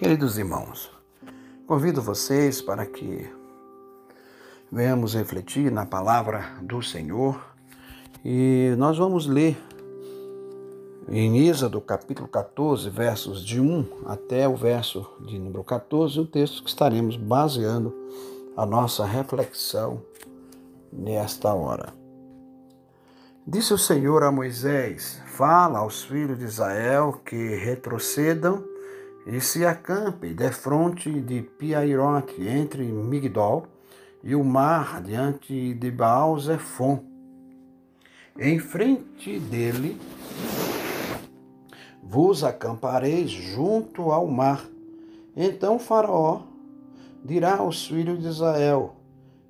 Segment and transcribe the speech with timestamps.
[0.00, 0.90] Queridos irmãos,
[1.66, 3.30] convido vocês para que
[4.72, 7.38] venhamos refletir na palavra do Senhor
[8.24, 9.62] e nós vamos ler
[11.06, 16.64] em Êxodo capítulo 14, versos de 1 até o verso de número 14, o texto
[16.64, 17.94] que estaremos baseando
[18.56, 20.00] a nossa reflexão
[20.90, 21.92] nesta hora.
[23.46, 28.64] Disse o Senhor a Moisés: Fala aos filhos de Israel que retrocedam
[29.26, 33.66] e se acampe defronte de Piairote, entre Migdol
[34.22, 37.04] e o mar, diante de Baal Zephon.
[38.38, 40.00] Em frente dele
[42.02, 44.66] vos acampareis junto ao mar.
[45.36, 46.42] Então Faraó
[47.24, 48.96] dirá aos filhos de Israel: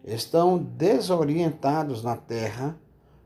[0.05, 2.77] Estão desorientados na terra,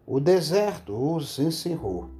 [0.06, 2.10] o deserto os encerrou.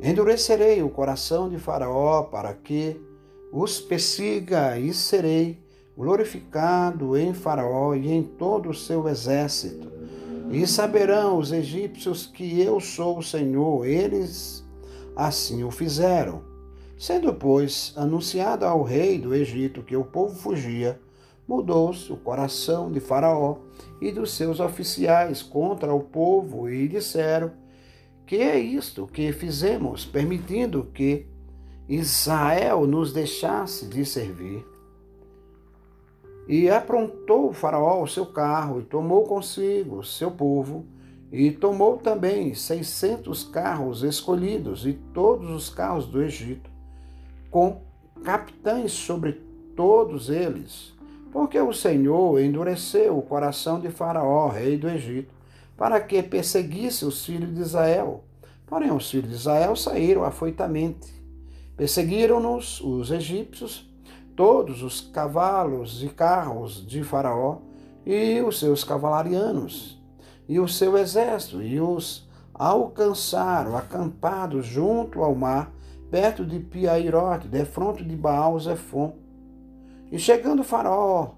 [0.00, 3.00] Endurecerei o coração de Faraó para que
[3.52, 5.58] os persiga e serei
[5.96, 9.90] glorificado em Faraó e em todo o seu exército.
[10.50, 14.64] E saberão os egípcios que eu sou o Senhor, eles
[15.16, 16.42] assim o fizeram.
[16.96, 21.00] Sendo, pois, anunciado ao rei do Egito que o povo fugia,
[21.46, 23.56] mudou-se o coração de Faraó
[24.00, 27.52] e dos seus oficiais contra o povo e disseram:
[28.26, 31.26] Que é isto que fizemos, permitindo que
[31.88, 34.66] Israel nos deixasse de servir.
[36.46, 40.84] E aprontou o faraó o seu carro e tomou consigo seu povo
[41.32, 46.70] e tomou também seiscentos carros escolhidos e todos os carros do Egito,
[47.50, 47.82] com
[48.24, 49.32] capitães sobre
[49.76, 50.94] todos eles,
[51.30, 55.32] porque o Senhor endureceu o coração de Faraó, rei do Egito,
[55.76, 58.24] para que perseguisse os filhos de Israel.
[58.66, 61.17] Porém, os filhos de Israel saíram afoitamente
[61.78, 63.88] Perseguiram-nos os egípcios,
[64.34, 67.58] todos os cavalos e carros de Faraó
[68.04, 70.02] e os seus cavalarianos,
[70.48, 75.72] e o seu exército, e os alcançaram acampados junto ao mar,
[76.10, 79.14] perto de Piairote, defronte de Baal Zephon.
[80.10, 81.34] E chegando Faraó,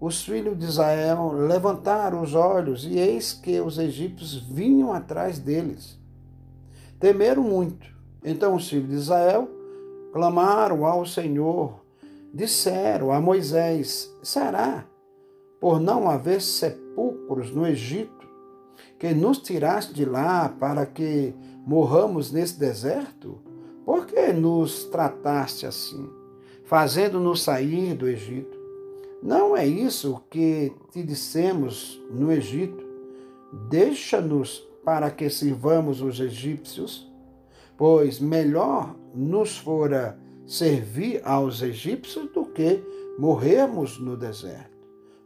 [0.00, 5.96] os filhos de Israel levantaram os olhos, e eis que os egípcios vinham atrás deles.
[6.98, 7.86] Temeram muito.
[8.24, 9.48] Então os filhos de Israel
[10.14, 11.74] clamaram ao Senhor,
[12.32, 14.86] disseram a Moisés: Será
[15.60, 18.24] por não haver sepulcros no Egito
[18.96, 21.34] que nos tiraste de lá para que
[21.66, 23.40] morramos nesse deserto?
[23.84, 26.08] Por que nos trataste assim,
[26.62, 28.56] fazendo-nos sair do Egito?
[29.20, 32.86] Não é isso que te dissemos no Egito?
[33.68, 37.12] Deixa-nos para que sirvamos os egípcios?
[37.76, 42.82] Pois melhor nos fora servir aos egípcios do que
[43.18, 44.74] morrermos no deserto.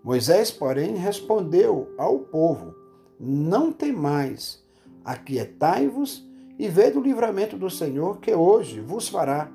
[0.02, 2.74] Moisés, porém, respondeu ao povo:
[3.18, 4.62] Não temais,
[5.04, 6.26] aquietai-vos
[6.58, 9.50] e vede o livramento do Senhor que hoje vos fará.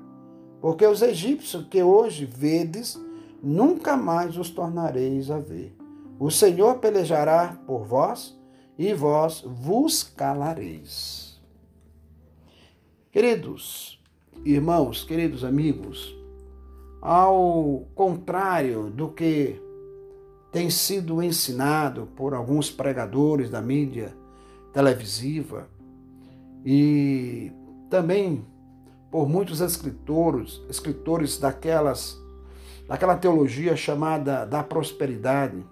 [0.60, 2.98] Porque os egípcios que hoje vedes,
[3.42, 5.76] nunca mais os tornareis a ver.
[6.18, 8.38] O Senhor pelejará por vós
[8.78, 11.33] e vós vos calareis.
[13.14, 14.02] Queridos
[14.44, 16.12] irmãos, queridos amigos,
[17.00, 19.54] ao contrário do que
[20.50, 24.12] tem sido ensinado por alguns pregadores da mídia
[24.72, 25.68] televisiva
[26.66, 27.52] e
[27.88, 28.44] também
[29.12, 32.20] por muitos escritores, escritores daquelas
[32.88, 35.64] daquela teologia chamada da prosperidade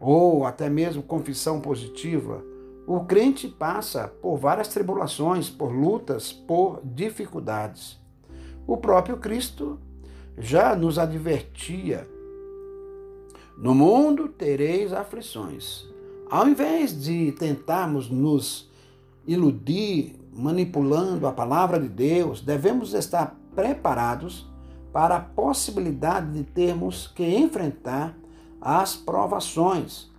[0.00, 2.42] ou até mesmo confissão positiva,
[2.88, 8.00] o crente passa por várias tribulações, por lutas, por dificuldades.
[8.66, 9.78] O próprio Cristo
[10.38, 12.08] já nos advertia:
[13.58, 15.86] no mundo tereis aflições.
[16.30, 18.70] Ao invés de tentarmos nos
[19.26, 24.50] iludir manipulando a palavra de Deus, devemos estar preparados
[24.94, 28.16] para a possibilidade de termos que enfrentar
[28.58, 30.10] as provações.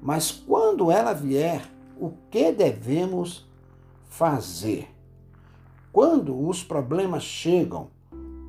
[0.00, 3.46] Mas quando ela vier, o que devemos
[4.08, 4.88] fazer.
[5.92, 7.88] Quando os problemas chegam,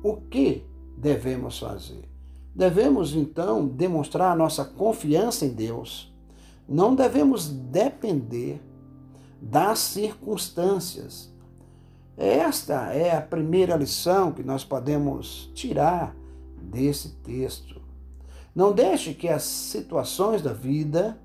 [0.02, 0.64] o que
[0.96, 2.08] devemos fazer?
[2.54, 6.12] Devemos então demonstrar nossa confiança em Deus.
[6.68, 8.60] Não devemos depender
[9.40, 11.32] das circunstâncias.
[12.16, 16.16] Esta é a primeira lição que nós podemos tirar
[16.60, 17.80] desse texto.
[18.54, 21.20] Não deixe que as situações da vida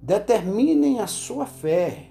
[0.00, 2.10] determinem a sua fé.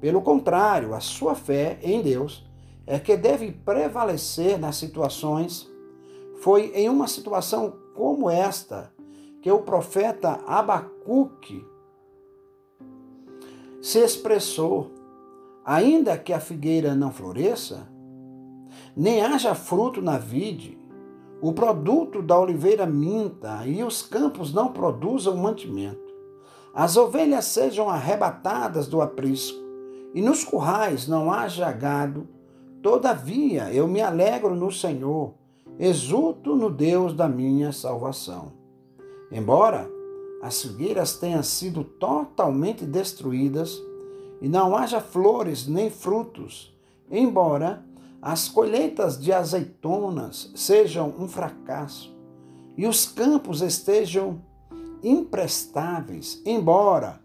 [0.00, 2.44] Pelo contrário, a sua fé em Deus
[2.86, 5.70] é que deve prevalecer nas situações.
[6.40, 8.92] Foi em uma situação como esta
[9.40, 11.64] que o profeta Abacuque
[13.80, 14.90] se expressou:
[15.64, 17.88] ainda que a figueira não floresça,
[18.96, 20.78] nem haja fruto na vide,
[21.40, 26.11] o produto da oliveira minta e os campos não produzam mantimento,
[26.74, 29.58] as ovelhas sejam arrebatadas do aprisco
[30.14, 32.28] e nos currais não haja gado,
[32.82, 35.34] todavia eu me alegro no Senhor,
[35.78, 38.52] exulto no Deus da minha salvação.
[39.30, 39.88] Embora
[40.42, 43.80] as figueiras tenham sido totalmente destruídas
[44.40, 46.76] e não haja flores nem frutos,
[47.10, 47.84] embora
[48.20, 52.14] as colheitas de azeitonas sejam um fracasso
[52.76, 54.40] e os campos estejam
[55.02, 57.20] imprestáveis, embora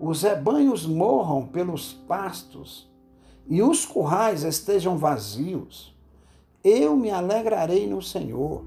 [0.00, 2.90] os rebanhos morram pelos pastos
[3.48, 5.96] e os currais estejam vazios,
[6.62, 8.64] eu me alegrarei no Senhor.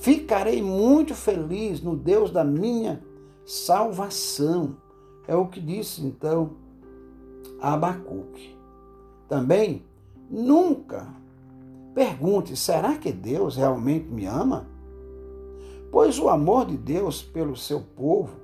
[0.00, 3.02] Ficarei muito feliz no Deus da minha
[3.46, 4.76] salvação.
[5.28, 6.56] É o que disse então
[7.60, 8.56] Abacuque.
[9.28, 9.84] Também
[10.32, 11.06] Nunca
[11.94, 14.66] pergunte: será que Deus realmente me ama?
[15.92, 18.40] Pois o amor de Deus pelo seu povo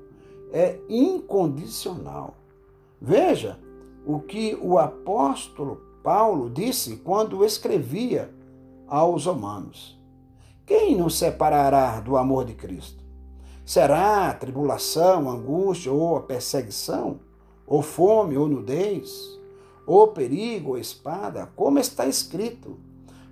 [0.52, 2.34] é incondicional.
[3.00, 3.58] Veja
[4.06, 8.32] o que o apóstolo Paulo disse quando escrevia
[8.86, 9.98] aos Romanos:
[10.64, 13.02] Quem nos separará do amor de Cristo?
[13.64, 17.18] Será tribulação, angústia ou a perseguição,
[17.66, 19.38] ou fome ou nudez?
[19.88, 22.76] ou perigo ou espada, como está escrito: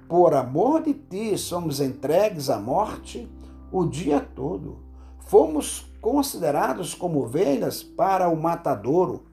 [0.09, 3.29] Por amor de ti somos entregues à morte
[3.71, 4.79] o dia todo.
[5.21, 9.25] Fomos considerados como ovelhas para o matadouro,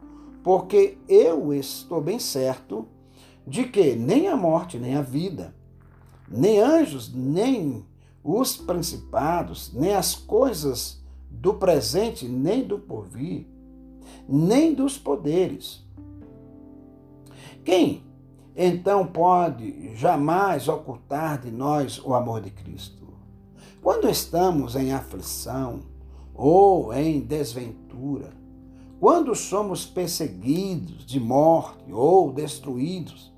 [0.44, 2.88] porque eu estou bem certo
[3.46, 5.54] de que nem a morte, nem a vida,
[6.28, 7.86] nem anjos, nem
[8.24, 13.46] os principados, nem as coisas do presente, nem do porvir,
[14.28, 15.84] nem dos poderes,
[17.64, 18.04] quem
[18.56, 23.03] então pode jamais ocultar de nós o amor de Cristo?
[23.84, 25.82] Quando estamos em aflição
[26.34, 28.32] ou em desventura,
[28.98, 33.34] quando somos perseguidos de morte ou destruídos,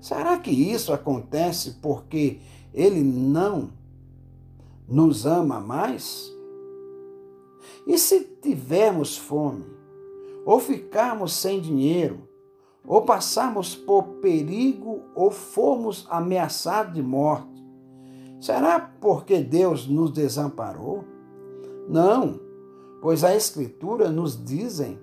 [0.00, 2.38] será que isso acontece porque
[2.72, 3.72] Ele não
[4.86, 6.32] nos ama mais?
[7.84, 9.66] E se tivermos fome,
[10.46, 12.28] ou ficarmos sem dinheiro,
[12.86, 17.57] ou passarmos por perigo ou formos ameaçados de morte,
[18.40, 21.04] será porque Deus nos desamparou?
[21.88, 22.40] Não,
[23.00, 24.98] pois a Escritura nos dizem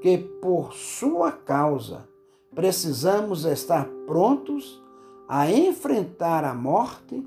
[0.00, 2.08] que por sua causa
[2.54, 4.82] precisamos estar prontos
[5.28, 7.24] a enfrentar a morte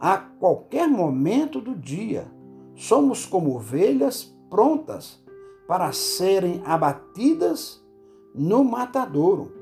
[0.00, 2.26] a qualquer momento do dia.
[2.74, 5.22] Somos como ovelhas prontas
[5.68, 7.82] para serem abatidas
[8.34, 9.52] no matadouro.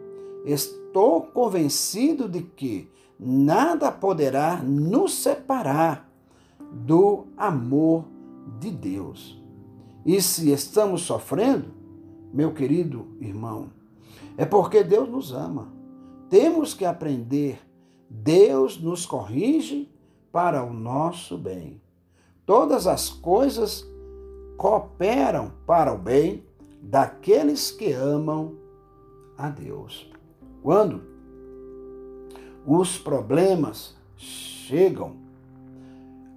[0.44, 2.88] Estou convencido de que
[3.20, 6.11] nada poderá nos separar
[6.72, 8.06] do amor
[8.58, 9.38] de Deus.
[10.06, 11.67] E se estamos sofrendo,
[12.32, 13.70] meu querido irmão,
[14.38, 15.69] é porque Deus nos ama.
[16.31, 17.60] Temos que aprender.
[18.08, 19.93] Deus nos corrige
[20.32, 21.81] para o nosso bem.
[22.46, 23.84] Todas as coisas
[24.56, 26.44] cooperam para o bem
[26.81, 28.56] daqueles que amam
[29.36, 30.10] a Deus.
[30.62, 31.09] Quando
[32.67, 35.17] os problemas chegam,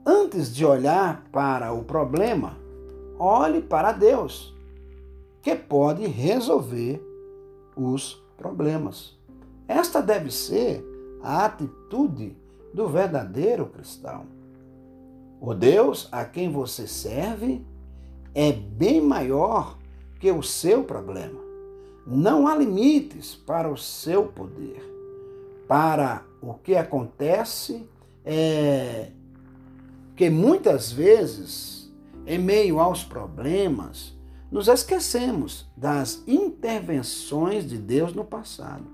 [0.05, 2.57] antes de olhar para o problema,
[3.19, 4.55] olhe para Deus,
[5.41, 7.01] que pode resolver
[7.75, 9.17] os problemas.
[9.67, 10.83] Esta deve ser
[11.21, 12.35] a atitude
[12.73, 14.25] do verdadeiro cristão.
[15.39, 17.65] O Deus a quem você serve
[18.33, 19.77] é bem maior
[20.19, 21.39] que o seu problema.
[22.07, 24.92] Não há limites para o seu poder.
[25.67, 27.87] Para o que acontece
[28.25, 29.11] é
[30.15, 31.91] que muitas vezes,
[32.25, 34.13] em meio aos problemas,
[34.51, 38.85] nos esquecemos das intervenções de Deus no passado.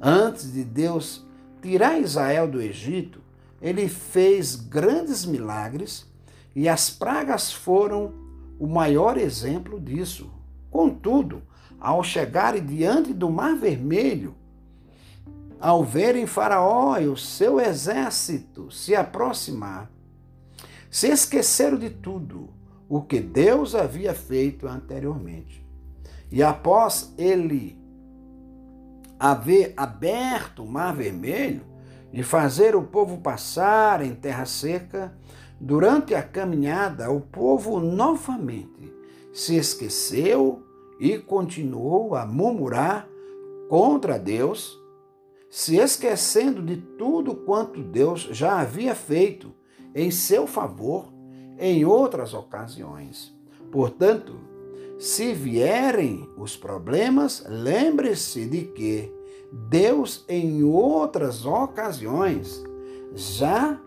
[0.00, 1.26] Antes de Deus
[1.60, 3.20] tirar Israel do Egito,
[3.60, 6.06] ele fez grandes milagres
[6.54, 8.14] e as pragas foram
[8.58, 10.30] o maior exemplo disso.
[10.70, 11.42] Contudo,
[11.80, 14.34] ao chegarem diante do Mar Vermelho,
[15.64, 19.90] ao verem Faraó e o seu exército se aproximar,
[20.90, 22.50] se esqueceram de tudo
[22.86, 25.66] o que Deus havia feito anteriormente.
[26.30, 27.78] E após ele
[29.18, 31.64] haver aberto o Mar Vermelho
[32.12, 35.16] e fazer o povo passar em terra seca,
[35.58, 38.92] durante a caminhada, o povo novamente
[39.32, 40.62] se esqueceu
[41.00, 43.08] e continuou a murmurar
[43.70, 44.83] contra Deus,
[45.54, 49.54] se esquecendo de tudo quanto Deus já havia feito
[49.94, 51.12] em seu favor
[51.56, 53.32] em outras ocasiões.
[53.70, 54.34] Portanto,
[54.98, 59.14] se vierem os problemas, lembre-se de que
[59.68, 62.60] Deus, em outras ocasiões,
[63.14, 63.80] já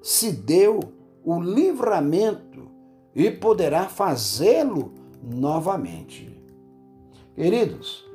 [0.00, 0.78] se deu
[1.24, 2.70] o livramento
[3.12, 6.40] e poderá fazê-lo novamente.
[7.34, 8.11] Queridos,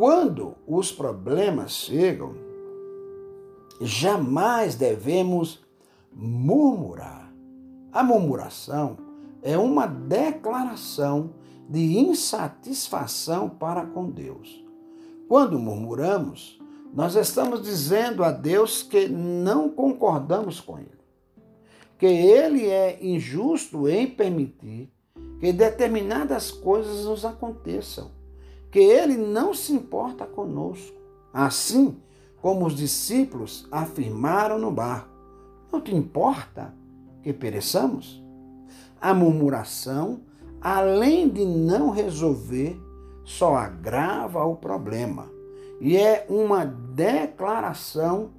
[0.00, 2.34] quando os problemas chegam,
[3.82, 5.62] jamais devemos
[6.10, 7.30] murmurar.
[7.92, 8.96] A murmuração
[9.42, 11.34] é uma declaração
[11.68, 14.64] de insatisfação para com Deus.
[15.28, 16.58] Quando murmuramos,
[16.94, 21.04] nós estamos dizendo a Deus que não concordamos com Ele,
[21.98, 24.90] que Ele é injusto em permitir
[25.38, 28.18] que determinadas coisas nos aconteçam,
[28.70, 30.96] que Ele não se importa conosco,
[31.32, 31.96] assim
[32.40, 35.10] como os discípulos afirmaram no barco.
[35.72, 36.74] Não te importa
[37.22, 38.22] que pereçamos?
[39.00, 40.20] A murmuração,
[40.60, 42.80] além de não resolver,
[43.24, 45.40] só agrava o problema
[45.80, 48.30] e é uma declaração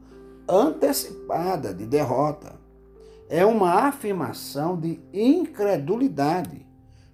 [0.48, 2.60] antecipada de derrota.
[3.28, 6.68] É uma afirmação de incredulidade.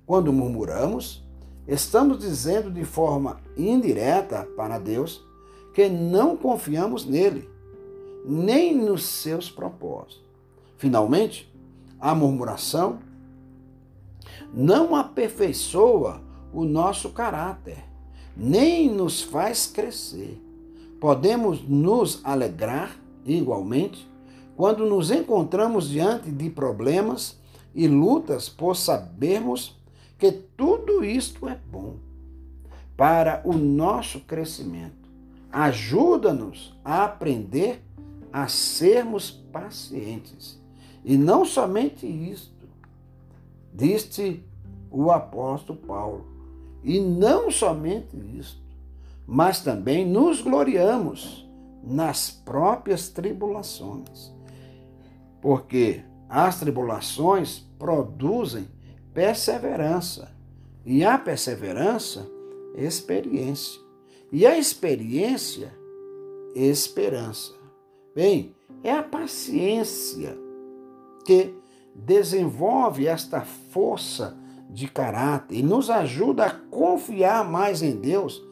[0.05, 1.26] Quando murmuramos,
[1.67, 5.25] estamos dizendo de forma indireta para Deus
[5.73, 7.49] que não confiamos nele
[8.27, 10.21] nem nos seus propósitos.
[10.77, 11.51] Finalmente,
[11.99, 12.99] a murmuração
[14.53, 16.21] não aperfeiçoa
[16.53, 17.83] o nosso caráter,
[18.35, 20.41] nem nos faz crescer.
[20.99, 24.07] Podemos nos alegrar igualmente
[24.55, 27.39] quando nos encontramos diante de problemas
[27.73, 29.77] e lutas por sabermos
[30.17, 31.97] que tudo isto é bom
[32.95, 35.07] para o nosso crescimento.
[35.51, 37.81] Ajuda-nos a aprender
[38.33, 40.59] a sermos pacientes.
[41.05, 42.67] E não somente isto,
[43.73, 44.43] disse
[44.91, 46.25] o apóstolo Paulo.
[46.83, 48.61] E não somente isto,
[49.25, 51.47] mas também nos gloriamos
[51.83, 54.33] nas próprias tribulações.
[55.41, 58.67] Porque as tribulações produzem
[59.17, 60.31] perseverança,
[60.85, 62.29] e a perseverança,
[62.75, 63.81] experiência,
[64.31, 65.73] e a experiência,
[66.53, 67.51] esperança.
[68.13, 70.37] Bem, é a paciência
[71.25, 71.51] que
[71.95, 74.37] desenvolve esta força
[74.69, 78.45] de caráter e nos ajuda a confiar mais em Deus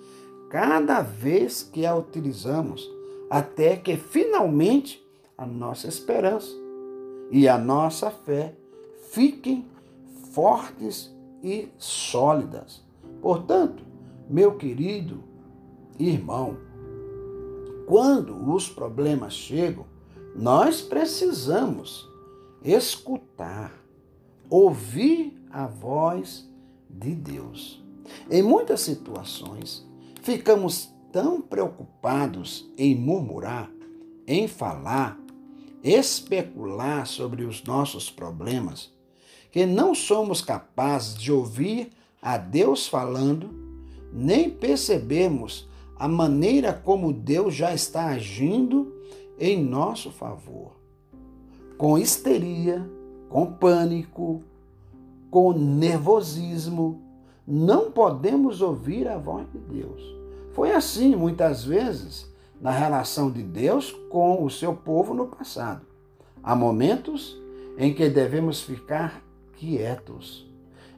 [0.49, 2.89] cada vez que a utilizamos,
[3.29, 4.99] até que finalmente
[5.37, 6.49] a nossa esperança
[7.29, 8.55] e a nossa fé
[9.11, 9.74] fiquem
[10.35, 12.83] fortes e sólidas.
[13.21, 13.85] Portanto,
[14.29, 15.23] meu querido
[15.97, 16.57] irmão,
[17.87, 19.85] quando os problemas chegam,
[20.35, 22.05] nós precisamos
[22.61, 23.71] escutar,
[24.49, 26.51] ouvir a voz
[26.89, 27.81] de Deus.
[28.29, 29.87] Em muitas situações,
[30.21, 33.71] ficamos tão preocupados em murmurar,
[34.27, 35.17] em falar,
[35.81, 38.93] especular sobre os nossos problemas,
[39.55, 41.89] que não somos capazes de ouvir
[42.21, 43.51] a Deus falando,
[44.11, 45.65] nem percebemos
[45.97, 48.93] a maneira como Deus já está agindo
[49.39, 50.73] em nosso favor.
[51.77, 52.85] Com histeria,
[53.29, 54.43] com pânico,
[55.31, 57.01] com nervosismo,
[57.47, 60.01] não podemos ouvir a voz de Deus.
[60.51, 65.85] Foi assim, muitas vezes, na relação de Deus com o seu povo no passado.
[66.43, 67.39] Há momentos
[67.77, 69.24] em que devemos ficar
[69.57, 70.49] quietos.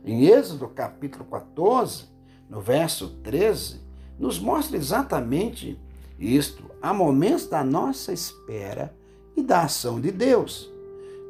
[0.05, 2.05] Em Êxodo capítulo 14,
[2.49, 3.81] no verso 13,
[4.17, 5.79] nos mostra exatamente
[6.19, 6.63] isto.
[6.81, 8.95] Há momentos da nossa espera
[9.35, 10.71] e da ação de Deus.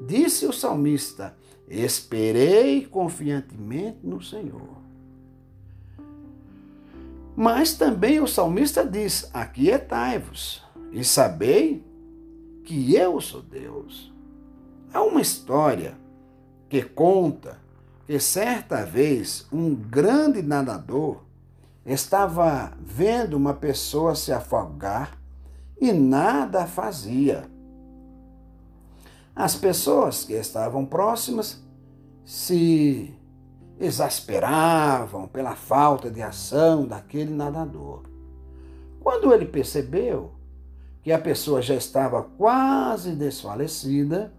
[0.06, 1.36] Disse o salmista:
[1.68, 4.78] Esperei confiantemente no Senhor.
[7.36, 11.84] Mas também o salmista diz: Aquietai-vos e sabei
[12.64, 14.14] que eu sou Deus.
[14.94, 15.98] Há uma história
[16.70, 17.58] que conta
[18.06, 21.18] que certa vez um grande nadador
[21.86, 25.18] estava vendo uma pessoa se afogar
[25.80, 27.50] e nada fazia.
[29.36, 31.62] As pessoas que estavam próximas
[32.26, 33.14] se
[33.80, 38.04] exasperavam pela falta de ação daquele nadador.
[39.00, 40.32] Quando ele percebeu
[41.04, 44.34] que a pessoa já estava quase desfalecida,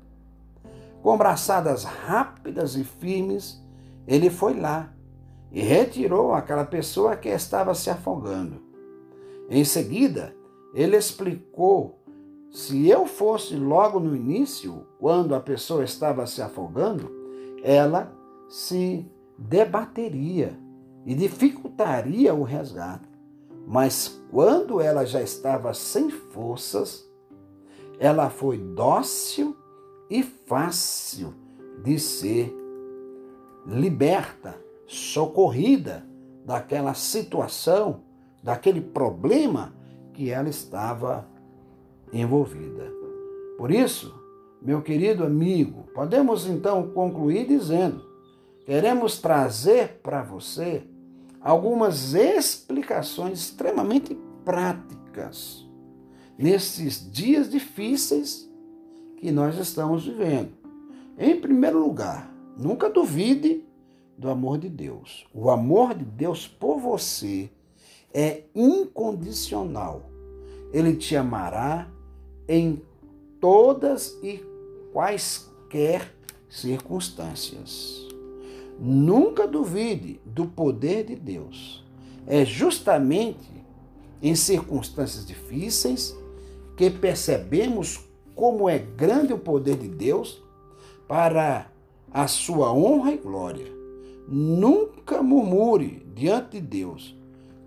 [1.02, 3.62] com braçadas rápidas e firmes,
[4.06, 4.92] ele foi lá
[5.50, 8.62] e retirou aquela pessoa que estava se afogando.
[9.48, 10.34] Em seguida,
[10.74, 12.02] ele explicou:
[12.50, 17.10] se eu fosse logo no início, quando a pessoa estava se afogando,
[17.62, 18.12] ela
[18.48, 20.58] se debateria
[21.04, 23.08] e dificultaria o resgate.
[23.66, 27.06] Mas quando ela já estava sem forças,
[27.98, 29.56] ela foi dócil
[30.10, 31.34] e fácil
[31.82, 32.54] de ser
[33.66, 36.06] liberta, socorrida
[36.44, 38.02] daquela situação,
[38.42, 39.74] daquele problema
[40.14, 41.28] que ela estava
[42.12, 42.90] envolvida.
[43.58, 44.14] Por isso,
[44.62, 48.02] meu querido amigo, podemos então concluir dizendo:
[48.64, 50.84] queremos trazer para você
[51.40, 55.68] algumas explicações extremamente práticas
[56.38, 58.47] nesses dias difíceis
[59.20, 60.50] que nós estamos vivendo.
[61.18, 63.64] Em primeiro lugar, nunca duvide
[64.16, 65.26] do amor de Deus.
[65.34, 67.50] O amor de Deus por você
[68.14, 70.08] é incondicional.
[70.72, 71.88] Ele te amará
[72.46, 72.80] em
[73.40, 74.40] todas e
[74.92, 76.14] quaisquer
[76.48, 78.06] circunstâncias.
[78.78, 81.84] Nunca duvide do poder de Deus.
[82.26, 83.50] É justamente
[84.22, 86.16] em circunstâncias difíceis
[86.76, 88.07] que percebemos
[88.38, 90.40] como é grande o poder de Deus
[91.08, 91.66] para
[92.12, 93.66] a sua honra e glória.
[94.28, 97.18] Nunca murmure diante de Deus.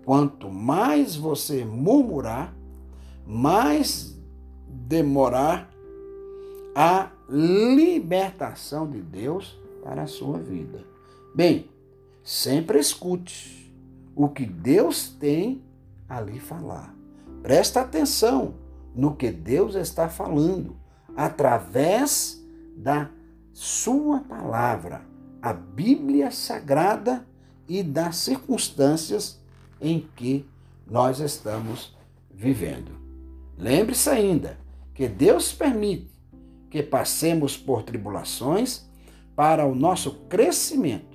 [0.02, 2.56] Quanto mais você murmurar,
[3.26, 4.18] mais
[4.66, 5.70] demorar
[6.74, 10.82] a libertação de Deus para a sua vida.
[11.34, 11.68] Bem,
[12.24, 13.70] sempre escute
[14.16, 15.62] o que Deus tem
[16.08, 16.94] a lhe falar.
[17.42, 18.61] Presta atenção
[18.94, 20.76] no que Deus está falando
[21.16, 22.42] através
[22.76, 23.10] da
[23.52, 25.02] sua palavra,
[25.40, 27.26] a Bíblia Sagrada
[27.68, 29.40] e das circunstâncias
[29.80, 30.48] em que
[30.86, 31.96] nós estamos
[32.30, 32.92] vivendo.
[33.58, 34.58] Lembre-se ainda
[34.94, 36.10] que Deus permite
[36.70, 38.88] que passemos por tribulações
[39.34, 41.12] para o nosso crescimento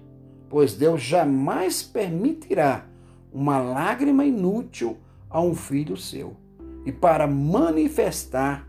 [0.50, 2.86] pois Deus jamais permitirá
[3.32, 4.98] uma lágrima inútil
[5.30, 6.36] a um filho seu.
[6.88, 8.66] E para manifestar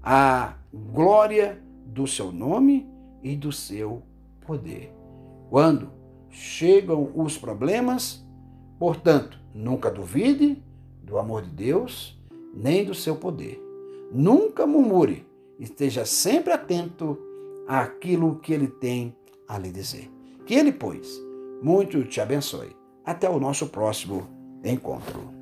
[0.00, 2.88] a glória do seu nome
[3.24, 4.04] e do seu
[4.46, 4.94] poder.
[5.50, 5.90] Quando
[6.30, 8.24] chegam os problemas,
[8.78, 10.62] portanto, nunca duvide
[11.02, 12.16] do amor de Deus
[12.54, 13.60] nem do seu poder.
[14.12, 15.26] Nunca murmure,
[15.58, 17.18] esteja sempre atento
[17.66, 19.12] àquilo que ele tem
[19.48, 20.08] a lhe dizer.
[20.46, 21.20] Que ele, pois,
[21.60, 22.76] muito te abençoe.
[23.04, 24.28] Até o nosso próximo
[24.64, 25.33] encontro.